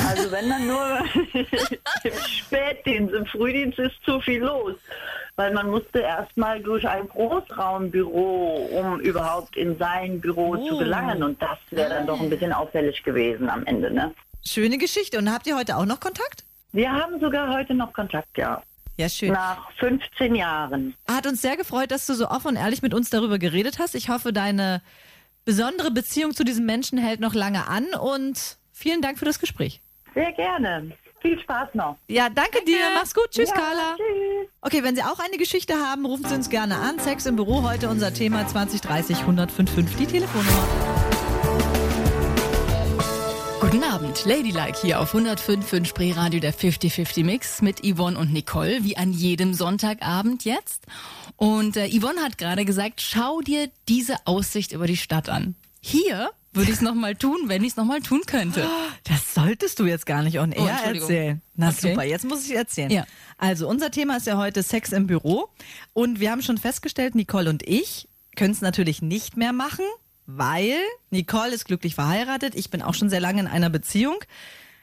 [0.08, 1.00] Also wenn dann nur
[2.04, 4.76] im Spätdienst, im Frühdienst ist zu viel los.
[5.36, 10.67] Weil man musste erstmal durch ein Großraumbüro, um überhaupt in sein Büro Oh.
[10.69, 11.21] zu gelangen.
[11.23, 14.13] Und das wäre dann doch ein bisschen auffällig gewesen am Ende, ne?
[14.45, 15.17] Schöne Geschichte.
[15.17, 16.43] Und habt ihr heute auch noch Kontakt?
[16.71, 18.62] Wir haben sogar heute noch Kontakt, ja.
[18.97, 19.32] Ja, schön.
[19.32, 20.95] Nach 15 Jahren.
[21.08, 23.93] Hat uns sehr gefreut, dass du so offen und ehrlich mit uns darüber geredet hast.
[23.93, 24.82] Ich hoffe, deine
[25.45, 29.82] besondere Beziehung zu diesem Menschen hält noch lange an und vielen Dank für das Gespräch.
[30.13, 30.92] Sehr gerne.
[31.22, 31.98] Viel Spaß noch.
[32.08, 32.78] Ja, danke, dir.
[32.94, 33.30] Mach's gut.
[33.32, 33.96] Tschüss, Ja, Carla.
[33.98, 34.50] Tschüss.
[34.62, 37.00] Okay, wenn Sie auch eine Geschichte haben, rufen Sie uns gerne an.
[37.00, 40.68] Sex im Büro heute unser Thema 2030 1055 die Telefonnummer.
[43.60, 48.84] Guten Abend, Ladylike hier auf 105 in Spreeradio der 50-50 Mix mit Yvonne und Nicole,
[48.84, 50.86] wie an jedem Sonntagabend jetzt.
[51.36, 55.56] Und äh, Yvonne hat gerade gesagt, schau dir diese Aussicht über die Stadt an.
[55.82, 58.67] Hier würde ich es nochmal tun, wenn ich es nochmal tun könnte.
[59.06, 61.10] Das solltest du jetzt gar nicht on Oh, air Entschuldigung.
[61.10, 61.41] erzählen.
[61.56, 61.89] Na Okay.
[61.91, 62.91] super, jetzt muss ich erzählen.
[62.91, 63.06] Ja.
[63.38, 65.50] Also, unser Thema ist ja heute Sex im Büro.
[65.93, 69.86] Und wir haben schon festgestellt, Nicole und ich können es natürlich nicht mehr machen,
[70.26, 70.76] weil
[71.10, 72.54] Nicole ist glücklich verheiratet.
[72.56, 74.15] Ich bin auch schon sehr lange in einer Beziehung.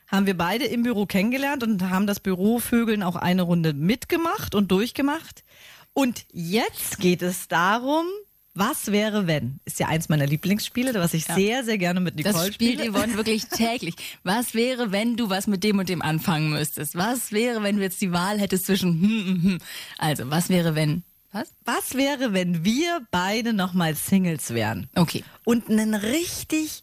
[0.08, 4.70] Haben wir beide im Büro kennengelernt und haben das Bürovögeln auch eine Runde mitgemacht und
[4.70, 5.44] durchgemacht.
[5.92, 8.06] Und jetzt geht es darum,
[8.54, 9.58] was wäre, wenn?
[9.64, 12.92] Ist ja eins meiner Lieblingsspiele, was ich sehr, sehr gerne mit Nicole Das spielt spiele.
[12.92, 13.94] Yvonne wirklich täglich.
[14.22, 16.94] Was wäre, wenn du was mit dem und dem anfangen müsstest?
[16.94, 19.58] Was wäre, wenn du jetzt die Wahl hättest zwischen hm, hm, hm?
[19.98, 21.02] Also, was wäre, wenn?
[21.32, 21.52] Was?
[21.64, 25.24] Was wäre, wenn wir beide nochmal Singles wären Okay.
[25.44, 26.82] und einen richtig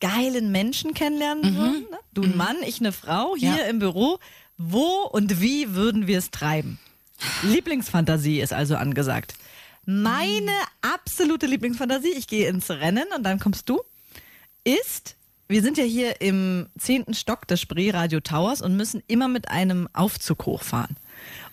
[0.00, 1.86] geilen Menschen kennenlernen würden?
[1.88, 1.98] Ne?
[2.12, 3.64] Du ein Mann, ich eine Frau, hier Ja.
[3.66, 4.18] im Büro.
[4.58, 6.80] Wo und wie würden wir es treiben?
[7.42, 9.34] Lieblingsfantasie ist also angesagt.
[9.84, 13.80] Meine absolute Lieblingsfantasie, ich gehe ins Rennen und dann kommst du,
[14.64, 15.16] ist,
[15.48, 19.48] wir sind ja hier im zehnten Stock des Spree Radio Towers und müssen immer mit
[19.48, 20.96] einem Aufzug hochfahren.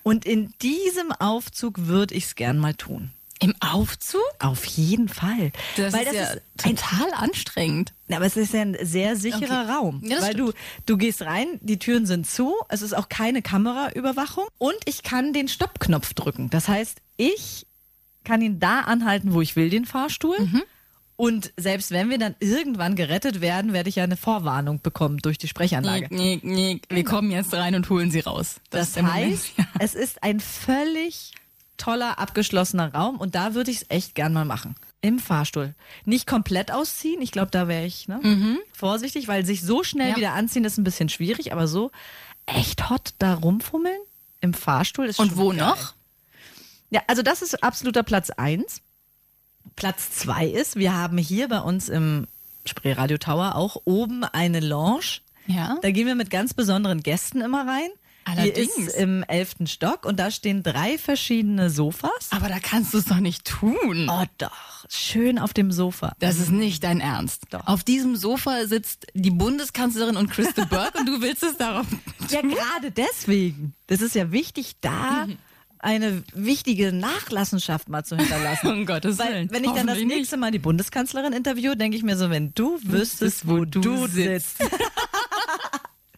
[0.03, 3.11] Und in diesem Aufzug würde ich es gern mal tun.
[3.41, 4.21] Im Aufzug?
[4.39, 5.51] Auf jeden Fall.
[5.77, 7.93] Das Weil ist das ja ist total anstrengend.
[8.11, 9.71] Aber es ist ja ein sehr sicherer Okay.
[9.71, 10.01] Raum.
[10.03, 10.51] Ja, weil du,
[10.85, 15.31] du gehst rein, die Türen sind zu, es ist auch keine Kameraüberwachung und ich kann
[15.31, 16.49] den Stoppknopf drücken.
[16.49, 17.65] Das heißt, ich
[18.23, 20.39] kann ihn da anhalten, wo ich will, den Fahrstuhl.
[20.39, 20.63] Mhm.
[21.15, 25.37] Und selbst wenn wir dann irgendwann gerettet werden, werde ich ja eine Vorwarnung bekommen durch
[25.37, 26.07] die Sprechanlage.
[26.15, 26.87] Nick, Nick, Nick.
[26.89, 28.61] Wir kommen jetzt rein und holen sie raus.
[28.69, 29.13] Das, Moment.
[29.15, 31.33] heißt, es ist ein völlig
[31.75, 34.75] toller, abgeschlossener Raum und da würde ich es echt gern mal machen.
[35.01, 35.75] Im Fahrstuhl.
[36.05, 38.57] Nicht komplett ausziehen, ich glaube, da wäre ich ne?
[38.73, 40.11] vorsichtig, weil sich so schnell Mhm.
[40.11, 40.17] Ja.
[40.17, 41.91] wieder anziehen ist ein bisschen schwierig, aber so
[42.45, 43.99] echt hot da rumfummeln
[44.41, 45.57] im Fahrstuhl ist Und schon wo geil.
[45.57, 45.93] noch?
[46.89, 48.81] Ja, also das ist absoluter Platz eins.
[49.75, 52.27] Platz zwei ist, wir haben hier bei uns im
[52.65, 55.21] Spreeradio Tower auch oben eine Lounge.
[55.47, 55.77] Ja.
[55.81, 57.89] Da gehen wir mit ganz besonderen Gästen immer rein.
[58.25, 58.75] Allerdings.
[58.75, 62.29] Die ist im elften Stock und da stehen drei verschiedene Sofas.
[62.29, 64.07] Aber da kannst du es doch nicht tun.
[64.11, 66.13] Oh doch, schön auf dem Sofa.
[66.19, 67.45] Das ist nicht dein Ernst.
[67.49, 67.65] Doch.
[67.65, 71.87] Auf diesem Sofa sitzt die Bundeskanzlerin und Christa Burke und du willst es darauf.
[72.29, 73.73] Ja, gerade deswegen.
[73.87, 75.27] Das ist ja wichtig, da
[75.79, 78.67] eine wichtige Nachlassenschaft mal zu hinterlassen.
[78.79, 79.51] Um Gottes Weil, Willen.
[79.51, 82.79] wenn ich dann das nächste Mal die Bundeskanzlerin interview, denke ich mir so, wenn du
[82.83, 84.57] wüsstest, wo du sitzt.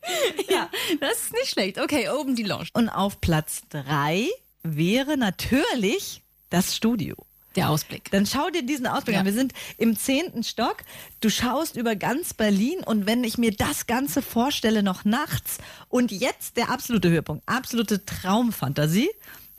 [0.50, 0.70] Ja,
[1.00, 1.80] das ist nicht schlecht.
[1.80, 2.68] Okay, oben die Lounge.
[2.74, 4.28] Und auf Platz drei
[4.64, 7.16] wäre natürlich das Studio.
[7.56, 8.10] Der Ausblick.
[8.12, 9.20] Dann schau dir diesen Ausblick Ja.
[9.20, 9.26] an.
[9.26, 10.78] Wir sind im zehnten Stock.
[11.20, 15.58] Du schaust über ganz Berlin und wenn ich mir das Ganze vorstelle, noch nachts
[15.90, 19.10] und jetzt der absolute Höhepunkt, absolute Traumfantasie.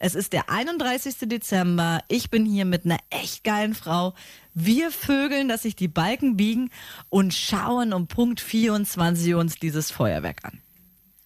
[0.04, 1.14] Es ist der 31.
[1.28, 2.00] Dezember.
[2.08, 4.14] Ich bin hier mit einer echt geilen Frau.
[4.52, 6.70] Wir vögeln, dass sich die Balken biegen
[7.08, 10.60] und schauen um Punkt 24 uns dieses Feuerwerk an.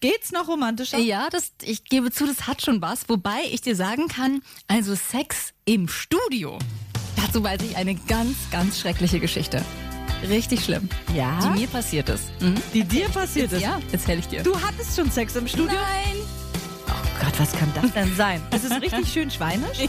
[0.00, 0.98] Geht's noch romantischer?
[0.98, 3.08] Ja, das, ich gebe zu, das hat schon was.
[3.08, 6.58] Wobei ich dir sagen kann, also Sex im Studio.
[7.16, 9.64] Dazu weiß ich eine ganz, ganz schreckliche Geschichte.
[10.28, 10.90] Richtig schlimm.
[11.14, 11.38] Ja?
[11.42, 12.24] Die mir passiert ist.
[12.42, 12.56] Mhm.
[12.74, 13.62] Die dir passiert ist?
[13.62, 14.42] Ja, erzähl ich dir.
[14.42, 15.72] Du hattest schon Sex im Studio?
[15.72, 16.45] Nein.
[17.18, 18.40] Oh Gott, was kann das denn sein?
[18.50, 19.78] Das ist richtig schön schweinisch.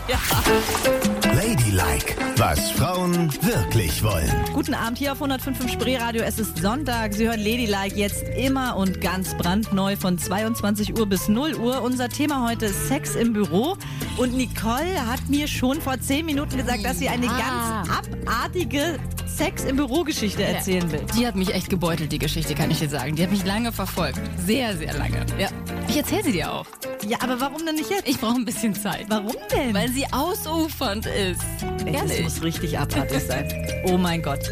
[1.36, 4.32] Ladylike, was Frauen wirklich wollen.
[4.54, 6.24] Guten Abend hier auf 105 Spreeradio.
[6.24, 7.14] Es ist Sonntag.
[7.14, 11.82] Sie hören Ladylike jetzt immer und ganz brandneu von 22 Uhr bis 0 Uhr.
[11.82, 13.78] Unser Thema heute ist Sex im Büro.
[14.18, 17.84] Und Nicole hat mir schon vor 10 Minuten gesagt, dass sie eine Ja.
[17.84, 17.90] ganz
[18.26, 18.98] abartige
[19.38, 21.06] Sex im Büro-Geschichte erzählen will.
[21.16, 23.16] Die hat mich echt gebeutelt, die Geschichte, kann ich dir sagen.
[23.16, 24.20] Die hat mich lange verfolgt.
[24.46, 25.24] Sehr, sehr lange.
[25.38, 25.50] Ja.
[25.88, 26.66] Ich erzähle sie dir auch.
[27.08, 28.08] Ja, aber warum denn nicht jetzt?
[28.08, 29.06] Ich brauche ein bisschen Zeit.
[29.10, 29.76] Warum denn?
[29.76, 31.42] Weil sie ausufernd ist.
[31.86, 33.48] das muss richtig abartig sein.
[33.86, 34.52] Oh mein Gott.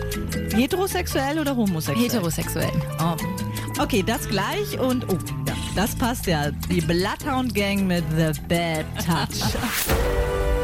[0.54, 2.06] Heterosexuell oder homosexuell?
[2.06, 2.72] Heterosexuell.
[3.00, 3.82] Oh.
[3.82, 5.18] Okay, das gleich und oh,
[5.76, 6.52] das passt ja.
[6.70, 9.42] Die Bloodhound Gang mit The Bad Touch.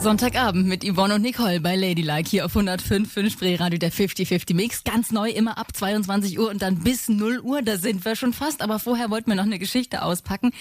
[0.00, 4.84] Sonntagabend mit Yvonne und Nicole bei Ladylike hier auf 105 Spreeradio der 50-50 Mix.
[4.84, 7.62] Ganz neu, immer ab 22 Uhr und dann bis 0 Uhr.
[7.62, 8.62] Da sind wir schon fast.
[8.62, 10.52] Aber vorher wollten wir noch eine Geschichte auspacken.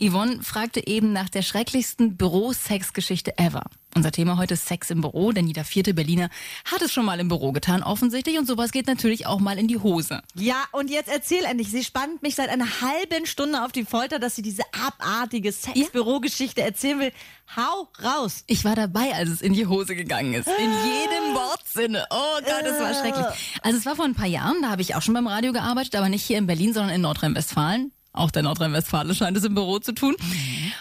[0.00, 3.64] Yvonne fragte eben nach der schrecklichsten Bürosex-Geschichte ever.
[3.96, 6.28] Unser Thema heute ist Sex im Büro, denn jeder vierte Berliner
[6.70, 8.38] hat es schon mal im Büro getan, offensichtlich.
[8.38, 10.20] Und sowas geht natürlich auch mal in die Hose.
[10.34, 11.70] Ja, und jetzt erzähl endlich.
[11.70, 16.60] Sie spannt mich seit einer halben Stunde auf die Folter, dass sie diese abartige Sex-Büro-Geschichte
[16.60, 17.12] erzählen will.
[17.56, 18.44] Hau raus.
[18.48, 20.46] Ich war dabei, als es in die Hose gegangen ist.
[20.46, 22.04] In jedem Wortsinne.
[22.10, 23.26] Oh Gott, es war schrecklich.
[23.62, 25.96] Also es war vor ein paar Jahren, da habe ich auch schon beim Radio gearbeitet,
[25.96, 27.92] aber nicht hier in Berlin, sondern in Nordrhein-Westfalen.
[28.16, 30.16] Auch der Nordrhein-Westfale scheint es im Büro zu tun.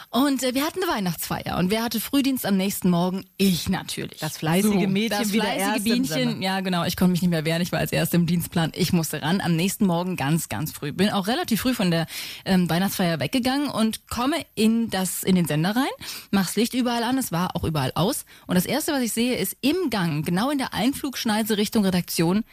[0.09, 3.25] Und äh, wir hatten eine Weihnachtsfeier und wer hatte Frühdienst am nächsten Morgen?
[3.37, 4.21] Ich natürlich.
[4.21, 6.41] Das fleißige Mädchen, das fleißige Bienchen.
[6.41, 6.85] Ja, genau.
[6.85, 7.61] Ich konnte mich nicht mehr wehren.
[7.61, 8.71] Ich war als Erste im Dienstplan.
[8.73, 9.41] Ich musste ran.
[9.41, 10.93] Am nächsten Morgen ganz, ganz früh.
[10.93, 12.07] Bin auch relativ früh von der
[12.45, 15.83] ähm, Weihnachtsfeier weggegangen und komme in das in den Sender rein.
[16.31, 17.17] Mach's Licht überall an.
[17.17, 18.25] Es war auch überall aus.
[18.47, 22.45] Und das erste, was ich sehe, ist im Gang, genau in der Einflugschneise Richtung Redaktion,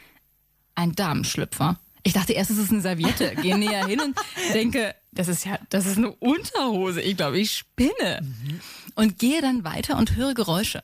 [0.75, 1.77] ein Damenschlüpfer.
[2.03, 3.33] Ich dachte erst, es ist eine Serviette.
[3.41, 4.15] Gehe näher hin und
[4.53, 7.01] denke, das ist ja, das ist eine Unterhose.
[7.01, 8.21] Ich glaube, ich spinne.
[8.95, 10.81] Und gehe dann weiter und höre Geräusche.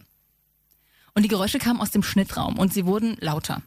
[1.13, 3.61] Und die Geräusche kamen aus dem Schnittraum und sie wurden lauter.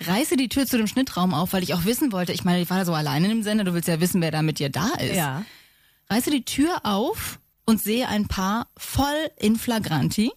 [0.00, 2.70] Reiße die Tür zu dem Schnittraum auf, weil ich auch wissen wollte, ich meine, ich
[2.70, 4.90] war da so alleine im Sender, du willst ja wissen, wer da mit dir da
[5.00, 5.16] ist.
[5.16, 5.44] Ja.
[6.08, 10.30] Reiße die Tür auf und sehe ein Paar voll in flagranti.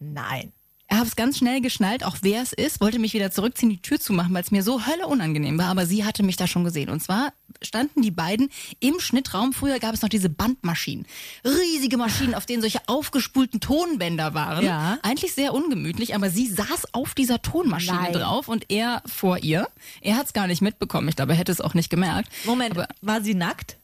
[0.00, 0.52] Nein.
[0.90, 3.80] Er habe es ganz schnell geschnallt, auch wer es ist, wollte mich wieder zurückziehen, die
[3.80, 6.64] Tür zumachen, weil es mir so hölle unangenehm war, aber sie hatte mich da schon
[6.64, 6.90] gesehen.
[6.90, 8.50] Und zwar standen die beiden
[8.80, 9.52] im Schnittraum.
[9.52, 11.06] Früher gab es noch diese Bandmaschinen.
[11.44, 14.64] Riesige Maschinen, auf denen solche aufgespulten Tonbänder waren.
[14.64, 14.98] Ja.
[15.02, 18.12] Eigentlich sehr ungemütlich, aber sie saß auf dieser Tonmaschine Nein.
[18.12, 19.68] drauf und er vor ihr.
[20.00, 21.06] Er hat es gar nicht mitbekommen.
[21.08, 22.28] Ich glaube, er hätte es auch nicht gemerkt.
[22.44, 23.76] Moment, Aber war sie nackt?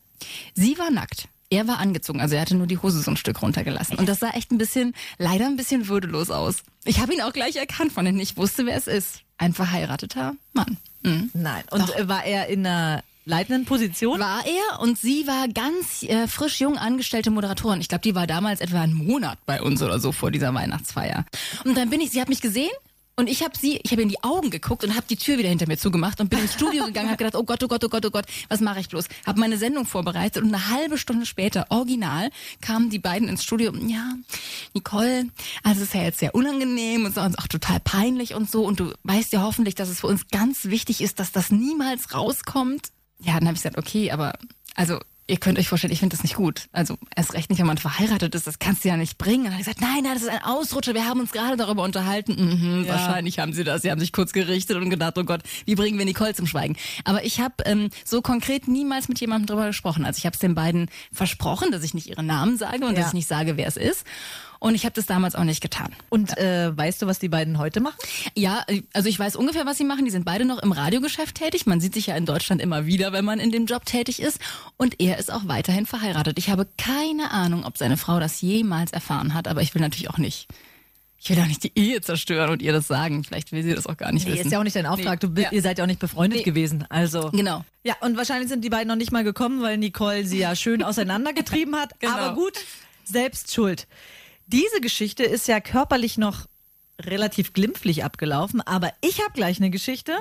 [0.55, 1.29] Sie war nackt.
[1.49, 3.97] Er war angezogen, also er hatte nur die Hose so ein Stück runtergelassen.
[3.99, 6.57] Und das sah echt ein bisschen, leider ein bisschen würdelos aus.
[6.85, 8.21] Ich habe ihn auch gleich erkannt von hinten.
[8.21, 9.21] Ich wusste, wer es ist.
[9.39, 10.79] Ein verheirateter Mann.
[11.03, 11.31] Mhm.
[11.35, 11.63] Nein.
[11.71, 14.19] Und äh, war er in einer leitenden Position?
[14.19, 17.81] War er und sie war ganz äh, frisch jung angestellte Moderatorin.
[17.81, 21.27] Ich glaube, die war damals etwa einen Monat bei uns oder so vor dieser Weihnachtsfeier.
[21.65, 22.71] Und dann bin ich, sie hat mich gesehen
[23.19, 25.49] und ich habe sie, ich habe in die Augen geguckt und habe die Tür wieder
[25.49, 27.89] hinter mir zugemacht und bin ins Studio gegangen, habe gedacht, oh Gott, oh Gott, oh
[27.89, 29.09] Gott, oh Gott, was mache ich bloß?
[29.25, 33.73] Habe meine Sendung vorbereitet und eine halbe Stunde später, original, kamen die beiden ins Studio.
[33.75, 34.15] Ja,
[34.75, 35.29] Nicole,
[35.63, 38.65] also es ist ja jetzt sehr unangenehm und so und auch total peinlich und so
[38.65, 42.13] und du weißt ja hoffentlich, dass es für uns ganz wichtig ist, dass das niemals
[42.13, 42.89] rauskommt.
[43.19, 44.35] Ja, dann habe ich gesagt, okay, aber
[44.75, 44.99] also
[45.29, 46.69] ihr könnt euch vorstellen, ich finde das nicht gut.
[46.73, 49.41] Also erst recht nicht, wenn man verheiratet ist, das kannst du ja nicht bringen.
[49.41, 51.57] Und dann habe ich gesagt, nein, nein, das ist ein Ausrutscher, wir haben uns gerade
[51.57, 52.33] darüber unterhalten.
[52.37, 53.83] Mhm, Wahrscheinlich haben sie das.
[53.83, 56.77] Sie haben sich kurz gerichtet und gedacht, oh Gott, wie bringen wir Nicole zum Schweigen?
[57.05, 60.05] Aber ich habe ähm, so konkret niemals mit jemandem darüber gesprochen.
[60.05, 63.01] Also ich habe es den beiden versprochen, dass ich nicht ihre Namen sage und Ja.
[63.01, 64.05] dass ich nicht sage, wer es ist.
[64.59, 65.95] Und ich habe das damals auch nicht getan.
[66.09, 67.97] Und äh, weißt du, was die beiden heute machen?
[68.35, 70.05] Ja, also ich weiß ungefähr, was sie machen.
[70.05, 71.67] Die sind beide noch im Radiogeschäft tätig.
[71.67, 74.39] Man sieht sich ja in Deutschland immer wieder, wenn man in dem Job tätig ist.
[74.77, 76.39] Und er ist auch weiterhin verheiratet.
[76.39, 80.11] Ich habe keine Ahnung, ob seine Frau das jemals erfahren hat, aber ich will natürlich
[80.11, 80.49] auch nicht.
[81.19, 83.25] Ich will auch nicht die Ehe zerstören und ihr das sagen.
[83.25, 84.47] Vielleicht will sie das auch gar nicht Nee, wissen.
[84.47, 85.21] ist ja auch nicht dein Auftrag.
[85.23, 85.29] Nee.
[85.35, 85.51] Du, Ja.
[85.51, 86.45] Ihr seid ja auch nicht befreundet Nee.
[86.45, 86.85] gewesen.
[86.91, 87.31] Also.
[87.31, 87.65] Genau.
[87.85, 90.83] Ja, und wahrscheinlich sind die beiden noch nicht mal gekommen, weil Nicole sie ja schön
[90.85, 91.99] auseinandergetrieben hat.
[92.01, 92.13] Genau.
[92.13, 92.53] Aber gut,
[93.05, 93.87] selbst schuld.
[94.47, 96.47] Diese Geschichte ist ja körperlich noch
[97.01, 100.19] relativ glimpflich abgelaufen, aber ich habe gleich eine Geschichte.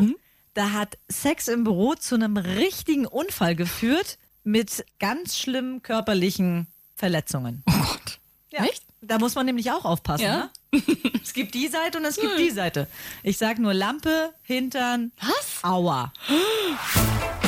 [0.54, 7.64] Da hat Sex im Büro zu einem richtigen Unfall geführt mit ganz schlimmen körperlichen Verletzungen.
[7.68, 8.20] Oh Gott.
[8.52, 8.64] Ja.
[8.64, 8.84] Echt?
[9.02, 10.24] Da muss man nämlich auch aufpassen.
[10.24, 10.50] Ja?
[10.72, 10.82] Ne?
[11.24, 12.88] es gibt die Seite und es gibt die Seite.
[13.22, 15.64] Ich sag nur Lampe, Hintern, Was?
[15.64, 16.12] Aua.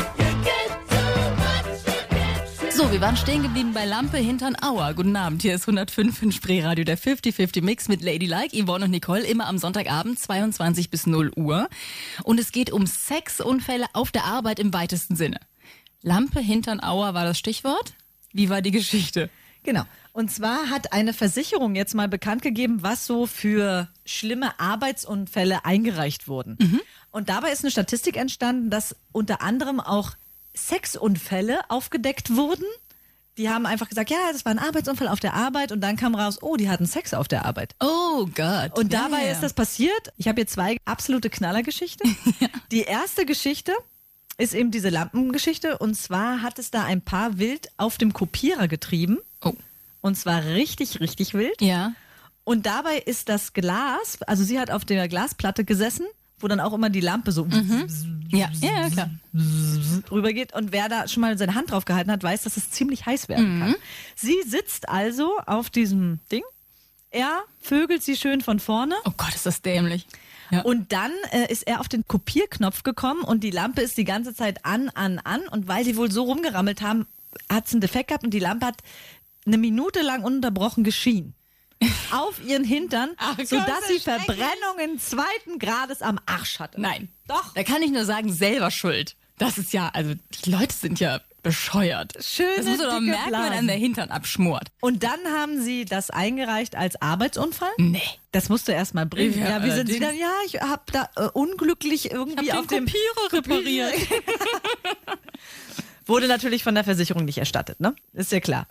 [2.77, 4.93] So, wir waren stehen geblieben bei Lampe Hintern Auer.
[4.93, 9.25] Guten Abend, hier ist 105 in Spreeradio, der 50-50 Mix mit Ladylike, Yvonne und Nicole,
[9.25, 11.69] immer am Sonntagabend, 22 bis 0 Uhr.
[12.23, 15.39] Und es geht um Sexunfälle auf der Arbeit im weitesten Sinne.
[16.03, 17.95] Lampe Hintern Auer war das Stichwort.
[18.31, 19.31] Wie war die Geschichte?
[19.63, 19.81] Genau.
[20.13, 26.27] Und zwar hat eine Versicherung jetzt mal bekannt gegeben, was so für schlimme Arbeitsunfälle eingereicht
[26.27, 26.59] wurden.
[27.09, 30.11] Und dabei ist eine Statistik entstanden, dass unter anderem auch
[30.57, 32.65] Sexunfälle aufgedeckt wurden.
[33.37, 36.15] Die haben einfach gesagt, ja, das war ein Arbeitsunfall auf der Arbeit und dann kam
[36.15, 37.75] raus, oh, die hatten Sex auf der Arbeit.
[37.79, 38.77] Oh Gott.
[38.77, 39.31] Und Ja, dabei ja, ja.
[39.33, 40.11] ist das passiert.
[40.17, 42.17] Ich habe hier zwei absolute Knallergeschichten.
[42.71, 43.73] Die erste Geschichte
[44.39, 45.77] ist eben diese Lampengeschichte.
[45.77, 49.19] Und zwar hat es da ein Paar wild auf dem Kopierer getrieben.
[49.41, 49.53] Oh.
[50.01, 51.61] Und zwar richtig, richtig wild.
[51.61, 51.93] Ja.
[52.43, 56.05] Und dabei ist das Glas, also sie hat auf der Glasplatte gesessen,
[56.39, 57.47] wo dann auch immer die Lampe so
[58.29, 59.09] Ja, ja, ja, klar.
[60.11, 60.53] rübergeht.
[60.53, 63.29] Und wer da schon mal seine Hand drauf gehalten hat, weiß, dass es ziemlich heiß
[63.29, 63.75] werden kann.
[64.15, 66.43] Sie sitzt also auf diesem Ding.
[67.09, 68.95] Er vögelt sie schön von vorne.
[69.05, 70.05] Oh Gott, ist das dämlich.
[70.51, 70.61] Ja.
[70.61, 74.33] Und dann äh, ist er auf den Kopierknopf gekommen und die Lampe ist die ganze
[74.33, 75.41] Zeit an, an, an.
[75.49, 77.05] Und weil die wohl so rumgerammelt haben,
[77.51, 78.77] hat es einen Defekt gehabt und die Lampe hat
[79.45, 81.33] eine Minute lang ununterbrochen geschehen.
[82.11, 83.99] Auf ihren Hintern, Ach sodass so sie.
[83.99, 86.81] Verbrennungen zweiten Grades am Arsch hatte.
[86.81, 87.09] Nein.
[87.27, 87.53] Doch.
[87.53, 89.15] Da kann ich nur sagen, selber schuld.
[89.37, 90.13] Das ist ja, also
[90.43, 92.13] die Leute sind ja bescheuert.
[92.19, 93.51] Schöne, das muss man doch merken, wenn Blasen.
[93.53, 94.69] einem der Hintern abschmort.
[94.81, 97.69] Und dann haben sie das eingereicht als Arbeitsunfall.
[97.77, 98.01] Nee.
[98.31, 99.39] Das musst du erst mal bringen.
[99.39, 100.17] Ja, Ja, wie sind sie dann?
[100.17, 103.93] Ja, ich habe da äh, unglücklich irgendwie auf dem Kopierer repariert.
[106.05, 107.95] Wurde natürlich von der Versicherung nicht erstattet, ne?
[108.13, 108.65] Ist ja klar.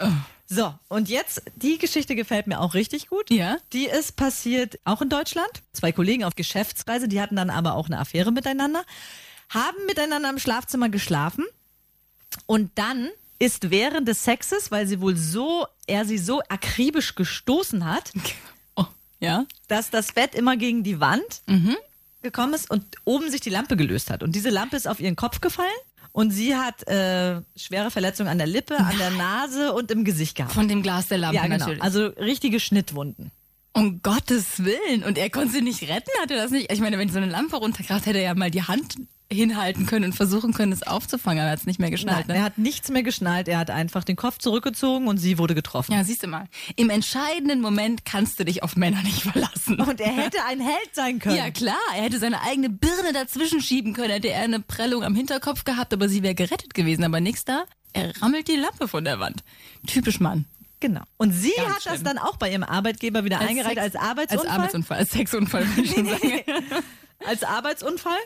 [0.48, 3.30] So, und jetzt, die Geschichte gefällt mir auch richtig gut.
[3.30, 3.56] Ja.
[3.72, 5.50] Die ist passiert auch in Deutschland.
[5.72, 8.84] Zwei Kollegen auf Geschäftsreise, die hatten dann aber auch eine Affäre miteinander,
[9.48, 11.44] haben miteinander im Schlafzimmer geschlafen
[12.46, 17.84] und dann ist während des Sexes, weil sie wohl so, er sie so akribisch gestoßen
[17.84, 18.12] hat,
[18.76, 18.86] Oh,
[19.20, 19.44] ja?
[19.68, 21.42] dass das Bett immer gegen die Wand
[22.22, 24.22] gekommen ist und oben sich die Lampe gelöst hat.
[24.22, 25.68] Und diese Lampe ist auf ihren Kopf gefallen
[26.16, 30.34] und sie hat äh, schwere Verletzungen an der Lippe, an der Nase und im Gesicht
[30.34, 30.54] gehabt.
[30.54, 31.58] Von dem Glas der Lampe ja, genau.
[31.58, 31.82] natürlich.
[31.82, 33.32] Also richtige Schnittwunden.
[33.74, 35.04] Um Gottes Willen.
[35.04, 36.72] Und er konnte sie nicht retten, hat er das nicht?
[36.72, 38.96] Ich meine, wenn so eine Lampe runterkracht, hätte er ja mal die Hand
[39.32, 42.28] hinhalten können und versuchen können, es aufzufangen, aber er hat es nicht mehr geschnallt.
[42.28, 42.42] Nein, ne?
[42.42, 45.92] er hat nichts mehr geschnallt, er hat einfach den Kopf zurückgezogen und sie wurde getroffen.
[45.92, 46.46] Ja, siehst du mal.
[46.76, 49.80] Im entscheidenden Moment kannst du dich auf Männer nicht verlassen.
[49.80, 51.36] Und er hätte ein Held sein können.
[51.36, 55.14] Ja, klar, er hätte seine eigene Birne dazwischen schieben können, hätte er eine Prellung am
[55.14, 57.64] Hinterkopf gehabt, aber sie wäre gerettet gewesen, aber nix da.
[57.92, 59.42] Er rammelt die Lampe von der Wand.
[59.86, 60.44] Typisch Mann.
[60.80, 61.02] Genau.
[61.16, 62.04] Und sie Ganz hat das schlimm.
[62.04, 64.46] dann auch bei ihrem Arbeitgeber wieder eingereicht als Arbeitsunfall.
[64.46, 66.42] Als Arbeitsunfall, als Sexunfall, würde ich schon sagen.
[67.26, 68.18] als Arbeitsunfall,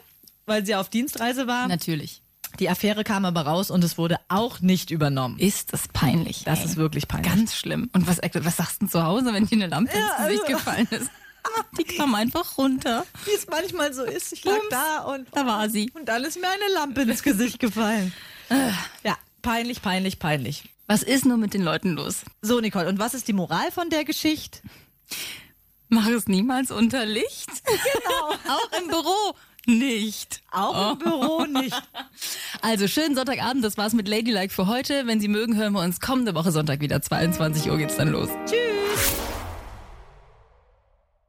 [0.50, 1.68] weil sie auf Dienstreise war.
[1.68, 2.22] Natürlich.
[2.58, 5.38] Die Affäre kam aber raus und es wurde auch nicht übernommen.
[5.38, 6.42] Ist das peinlich.
[6.44, 6.64] Das ey.
[6.64, 7.32] ist wirklich peinlich.
[7.32, 7.88] Ganz schlimm.
[7.92, 10.42] Und was, was sagst du denn zu Hause, wenn dir eine Lampe ins Ja, Gesicht
[10.42, 11.10] also- gefallen ist?
[11.78, 13.06] Die kam einfach runter.
[13.24, 14.32] Wie es manchmal so ist.
[14.32, 14.68] Ich lag Bums.
[14.70, 15.90] da und Da war sie.
[15.94, 18.12] Und dann ist mir eine Lampe ins Gesicht gefallen.
[19.04, 20.64] ja, peinlich, peinlich, peinlich.
[20.86, 22.22] Was ist nur mit den Leuten los?
[22.42, 24.58] So, Nicole, und was ist die Moral von der Geschichte?
[25.88, 27.50] Mach es niemals unter Licht.
[27.64, 28.32] Genau.
[28.54, 29.34] Auch im Büro
[29.66, 30.42] nicht.
[30.50, 31.76] Auch im Büro nicht.
[32.62, 35.06] Also schönen Sonntagabend, das war's mit Ladylike für heute.
[35.06, 37.00] Wenn Sie mögen, hören wir uns kommende Woche Sonntag wieder.
[37.00, 38.28] 22 Uhr geht's dann los.
[38.44, 38.79] Tschüss.